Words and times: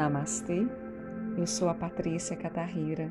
Namastê, 0.00 0.66
eu 1.36 1.46
sou 1.46 1.68
a 1.68 1.74
Patrícia 1.74 2.34
Catarrira. 2.34 3.10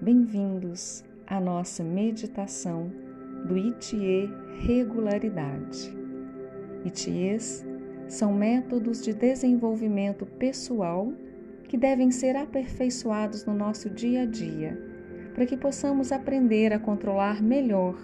Bem-vindos 0.00 1.04
à 1.26 1.38
nossa 1.38 1.84
meditação 1.84 2.90
do 3.44 3.54
Itie 3.54 4.30
Regularidade. 4.60 5.94
Itiês 6.86 7.66
são 8.08 8.32
métodos 8.32 9.02
de 9.02 9.12
desenvolvimento 9.12 10.24
pessoal 10.24 11.12
que 11.64 11.76
devem 11.76 12.10
ser 12.10 12.34
aperfeiçoados 12.34 13.44
no 13.44 13.52
nosso 13.52 13.90
dia 13.90 14.22
a 14.22 14.24
dia, 14.24 14.82
para 15.34 15.44
que 15.44 15.54
possamos 15.54 16.12
aprender 16.12 16.72
a 16.72 16.78
controlar 16.78 17.42
melhor 17.42 17.94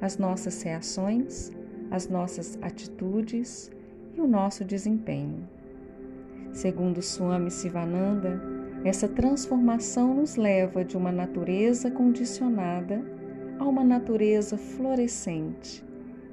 as 0.00 0.18
nossas 0.18 0.62
reações, 0.62 1.50
as 1.90 2.08
nossas 2.08 2.56
atitudes 2.62 3.72
e 4.14 4.20
o 4.20 4.28
nosso 4.28 4.64
desempenho. 4.64 5.55
Segundo 6.56 7.02
Swami 7.02 7.50
Sivananda, 7.50 8.40
essa 8.82 9.06
transformação 9.06 10.14
nos 10.14 10.36
leva 10.36 10.82
de 10.82 10.96
uma 10.96 11.12
natureza 11.12 11.90
condicionada 11.90 13.04
a 13.58 13.64
uma 13.66 13.84
natureza 13.84 14.56
florescente, 14.56 15.84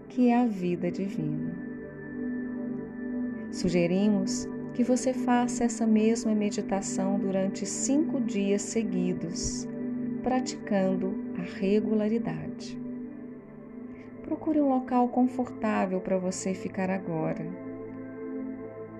que 0.08 0.30
é 0.30 0.38
a 0.38 0.46
vida 0.46 0.90
divina. 0.90 1.54
Sugerimos 3.52 4.48
que 4.74 4.82
você 4.82 5.14
faça 5.14 5.66
essa 5.66 5.86
mesma 5.86 6.34
meditação 6.34 7.20
durante 7.20 7.66
cinco 7.66 8.22
dias 8.22 8.62
seguidos, 8.62 9.68
praticando 10.24 11.14
a 11.38 11.42
regularidade. 11.60 12.82
Procure 14.22 14.62
um 14.62 14.70
local 14.70 15.10
confortável 15.10 16.00
para 16.00 16.18
você 16.18 16.54
ficar 16.54 16.90
agora 16.90 17.63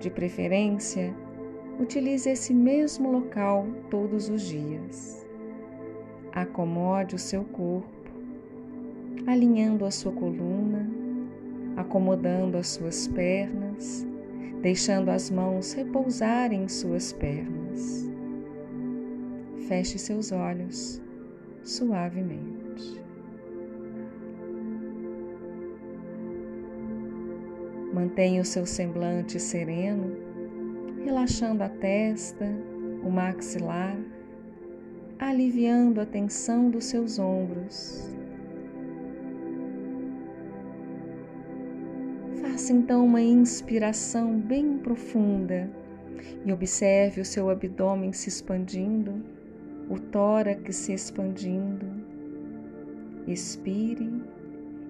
de 0.04 0.10
preferência, 0.10 1.14
utilize 1.80 2.28
esse 2.28 2.52
mesmo 2.52 3.10
local 3.10 3.66
todos 3.90 4.28
os 4.28 4.42
dias. 4.42 5.26
Acomode 6.30 7.14
o 7.14 7.18
seu 7.18 7.42
corpo, 7.42 7.88
alinhando 9.26 9.86
a 9.86 9.90
sua 9.90 10.12
coluna, 10.12 10.86
acomodando 11.74 12.58
as 12.58 12.68
suas 12.68 13.08
pernas, 13.08 14.06
deixando 14.60 15.10
as 15.10 15.30
mãos 15.30 15.72
repousarem 15.72 16.64
em 16.64 16.68
suas 16.68 17.14
pernas. 17.14 18.06
Feche 19.66 19.98
seus 19.98 20.32
olhos 20.32 21.00
suavemente. 21.62 23.02
Mantenha 27.94 28.42
o 28.42 28.44
seu 28.44 28.66
semblante 28.66 29.38
sereno, 29.38 30.16
relaxando 31.04 31.62
a 31.62 31.68
testa, 31.68 32.44
o 33.04 33.08
maxilar, 33.08 33.96
aliviando 35.16 36.00
a 36.00 36.04
tensão 36.04 36.70
dos 36.70 36.86
seus 36.86 37.20
ombros. 37.20 38.12
Faça 42.42 42.72
então 42.72 43.06
uma 43.06 43.22
inspiração 43.22 44.40
bem 44.40 44.76
profunda 44.78 45.70
e 46.44 46.52
observe 46.52 47.20
o 47.20 47.24
seu 47.24 47.48
abdômen 47.48 48.12
se 48.12 48.28
expandindo, 48.28 49.22
o 49.88 50.00
tórax 50.00 50.74
se 50.74 50.92
expandindo. 50.92 51.86
Expire 53.28 54.10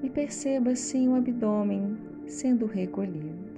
e 0.02 0.08
perceba 0.08 0.70
assim 0.70 1.06
o 1.08 1.16
abdômen 1.16 2.13
sendo 2.26 2.66
recolhido. 2.66 3.54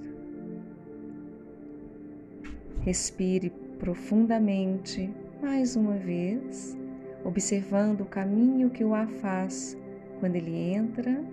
Respire 2.81 3.49
profundamente 3.79 5.09
mais 5.41 5.75
uma 5.75 5.95
vez, 5.95 6.77
observando 7.23 8.01
o 8.01 8.05
caminho 8.05 8.69
que 8.69 8.83
o 8.83 8.93
ar 8.93 9.07
faz 9.07 9.77
quando 10.19 10.35
ele 10.35 10.55
entra 10.55 11.23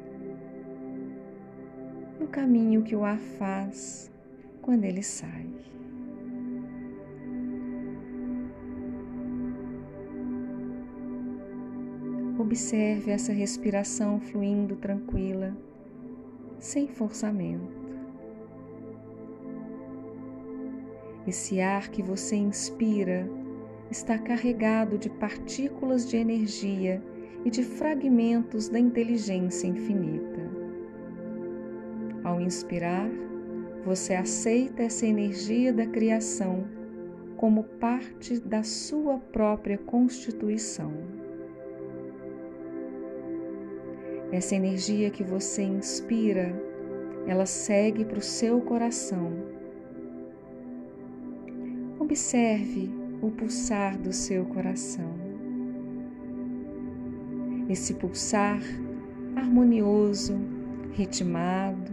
e 2.21 2.25
o 2.25 2.29
caminho 2.29 2.83
que 2.83 2.95
o 2.95 3.05
ar 3.05 3.19
faz 3.19 4.11
quando 4.61 4.85
ele 4.85 5.03
sai. 5.03 5.47
Observe 12.39 13.11
essa 13.11 13.33
respiração 13.33 14.21
fluindo 14.21 14.77
tranquila 14.77 15.57
sem 16.65 16.89
forçamento. 16.89 17.85
Esse 21.27 21.61
ar 21.61 21.91
que 21.91 22.03
você 22.03 22.37
inspira 22.37 23.29
está 23.91 24.19
carregado 24.19 24.97
de 24.97 25.11
partículas 25.11 26.09
de 26.09 26.17
energia 26.17 27.03
e 27.45 27.51
de 27.51 27.63
fragmentos 27.63 28.71
da 28.71 28.79
inteligência 28.79 29.67
infinita. 29.67 30.41
Ao 32.25 32.41
inspirar, 32.41 33.11
você 33.85 34.15
aceita 34.15 34.85
essa 34.85 35.07
energia 35.07 35.71
da 35.71 35.87
criação 35.87 36.65
como 37.37 37.65
parte 37.65 38.41
da 38.41 38.63
sua 38.63 39.19
própria 39.19 39.77
constituição. 39.77 41.24
Essa 44.35 44.57
energia 44.57 45.11
que 45.11 45.23
você 45.23 45.63
inspira, 45.63 46.53
ela 47.25 47.47
segue 47.47 48.05
para 48.05 48.19
o 48.19 48.21
seu 48.21 48.61
coração. 48.61 49.31
Observe 52.01 52.91
o 53.23 53.31
pulsar 53.31 53.97
do 53.97 54.13
seu 54.13 54.45
coração. 54.47 55.15
Esse 57.69 57.95
pulsar 57.95 58.61
harmonioso, 59.37 60.37
ritmado. 60.95 61.93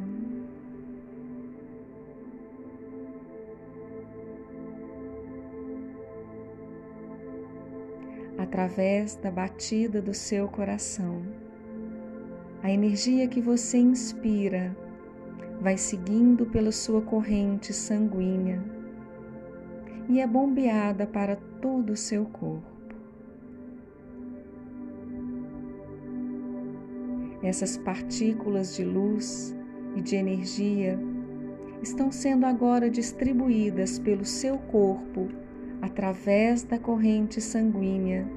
Através 8.35 9.15
da 9.15 9.29
batida 9.29 10.01
do 10.01 10.15
seu 10.15 10.47
coração. 10.47 11.21
A 12.63 12.69
energia 12.69 13.27
que 13.27 13.41
você 13.41 13.79
inspira 13.79 14.77
vai 15.59 15.77
seguindo 15.77 16.45
pela 16.45 16.71
sua 16.71 17.01
corrente 17.01 17.73
sanguínea 17.73 18.63
e 20.07 20.21
é 20.21 20.27
bombeada 20.27 21.07
para 21.07 21.35
todo 21.35 21.93
o 21.93 21.97
seu 21.97 22.25
corpo. 22.25 22.69
Essas 27.41 27.77
partículas 27.77 28.75
de 28.75 28.83
luz 28.83 29.55
e 29.95 30.01
de 30.01 30.15
energia 30.15 30.99
estão 31.81 32.11
sendo 32.11 32.45
agora 32.45 32.91
distribuídas 32.91 33.97
pelo 33.97 34.23
seu 34.23 34.59
corpo 34.59 35.29
através 35.81 36.61
da 36.61 36.77
corrente 36.77 37.41
sanguínea, 37.41 38.27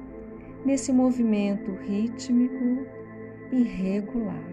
nesse 0.65 0.91
movimento 0.91 1.71
rítmico 1.83 3.04
e 3.51 3.63
regular. 3.63 4.43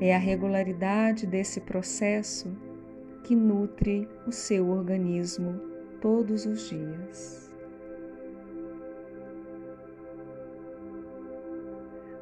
É 0.00 0.14
a 0.14 0.18
regularidade 0.18 1.26
desse 1.26 1.60
processo 1.60 2.54
que 3.24 3.34
nutre 3.34 4.08
o 4.26 4.32
seu 4.32 4.68
organismo 4.68 5.58
todos 6.00 6.44
os 6.44 6.68
dias. 6.68 7.50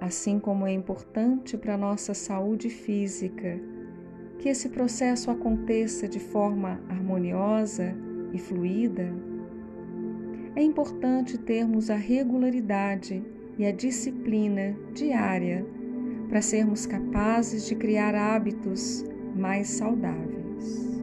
Assim 0.00 0.38
como 0.38 0.66
é 0.66 0.72
importante 0.72 1.56
para 1.56 1.75
a 1.75 1.78
nossa 1.78 2.15
saúde 2.15 2.68
física 2.68 3.59
que 4.39 4.48
esse 4.48 4.68
processo 4.68 5.30
aconteça 5.30 6.06
de 6.06 6.21
forma 6.21 6.80
harmoniosa 6.89 7.95
e 8.33 8.39
fluida, 8.39 9.10
é 10.54 10.62
importante 10.62 11.39
termos 11.39 11.91
a 11.91 11.97
regularidade 11.97 13.24
e 13.59 13.66
a 13.66 13.72
disciplina 13.72 14.77
diária 14.92 15.65
para 16.28 16.42
sermos 16.42 16.86
capazes 16.86 17.66
de 17.66 17.74
criar 17.74 18.15
hábitos 18.15 19.04
mais 19.36 19.68
saudáveis. 19.68 20.95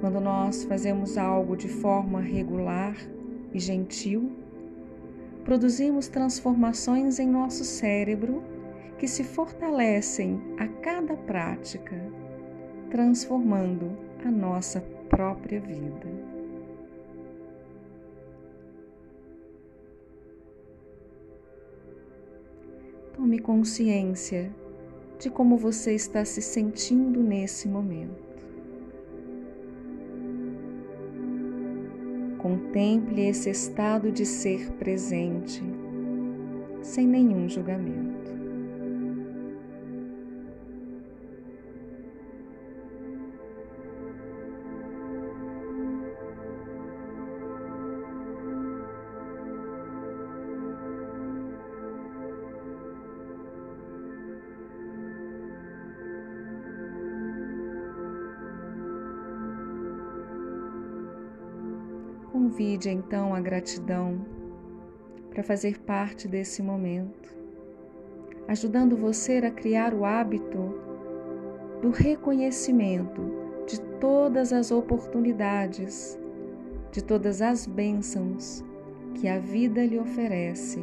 Quando 0.00 0.20
nós 0.20 0.64
fazemos 0.64 1.18
algo 1.18 1.56
de 1.56 1.68
forma 1.68 2.20
regular 2.20 2.96
e 3.52 3.58
gentil, 3.58 4.32
produzimos 5.44 6.08
transformações 6.08 7.18
em 7.18 7.26
nosso 7.26 7.64
cérebro 7.64 8.42
que 8.98 9.08
se 9.08 9.24
fortalecem 9.24 10.40
a 10.58 10.66
cada 10.66 11.16
prática, 11.16 11.96
transformando 12.90 13.96
a 14.24 14.30
nossa 14.30 14.80
própria 15.08 15.60
vida. 15.60 16.19
Tome 23.20 23.38
consciência 23.38 24.50
de 25.18 25.28
como 25.28 25.58
você 25.58 25.94
está 25.94 26.24
se 26.24 26.40
sentindo 26.40 27.22
nesse 27.22 27.68
momento. 27.68 28.34
Contemple 32.38 33.28
esse 33.28 33.50
estado 33.50 34.10
de 34.10 34.24
ser 34.24 34.70
presente, 34.78 35.62
sem 36.80 37.06
nenhum 37.06 37.46
julgamento. 37.46 38.19
Convide 62.32 62.88
então 62.90 63.34
a 63.34 63.40
gratidão 63.40 64.24
para 65.30 65.42
fazer 65.42 65.80
parte 65.80 66.28
desse 66.28 66.62
momento, 66.62 67.34
ajudando 68.46 68.96
você 68.96 69.38
a 69.38 69.50
criar 69.50 69.92
o 69.92 70.04
hábito 70.04 70.74
do 71.82 71.90
reconhecimento 71.90 73.20
de 73.66 73.80
todas 73.98 74.52
as 74.52 74.70
oportunidades, 74.70 76.18
de 76.92 77.02
todas 77.02 77.42
as 77.42 77.66
bênçãos 77.66 78.64
que 79.14 79.26
a 79.26 79.38
vida 79.38 79.84
lhe 79.84 79.98
oferece 79.98 80.80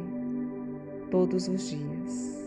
todos 1.10 1.48
os 1.48 1.70
dias. 1.70 2.37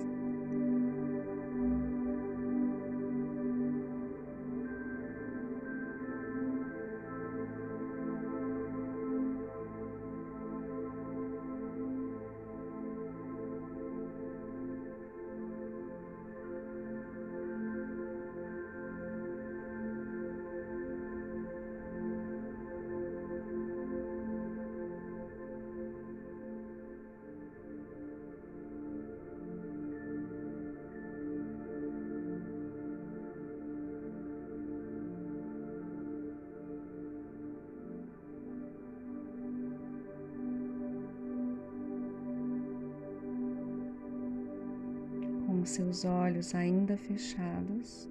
Com 45.62 45.66
seus 45.66 46.06
olhos 46.06 46.56
ainda 46.56 46.98
fechados, 46.98 48.10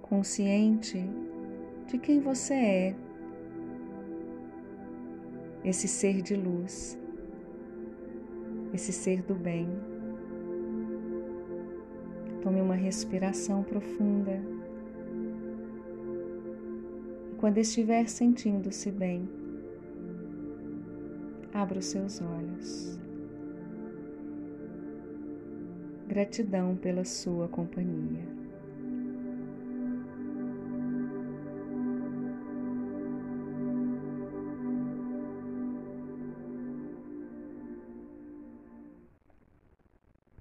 consciente 0.00 1.04
de 1.88 1.98
quem 1.98 2.20
você 2.20 2.54
é, 2.54 2.96
esse 5.64 5.88
ser 5.88 6.22
de 6.22 6.36
luz, 6.36 6.96
esse 8.72 8.92
ser 8.92 9.22
do 9.22 9.34
bem. 9.34 9.68
Tome 12.40 12.60
uma 12.60 12.76
respiração 12.76 13.64
profunda. 13.64 14.40
E 17.32 17.34
quando 17.38 17.58
estiver 17.58 18.08
sentindo-se 18.08 18.92
bem, 18.92 19.28
abra 21.52 21.80
os 21.80 21.86
seus 21.86 22.20
olhos. 22.20 23.07
Gratidão 26.08 26.74
pela 26.74 27.04
sua 27.04 27.48
companhia. 27.48 28.37